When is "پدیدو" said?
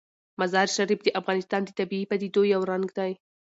2.11-2.41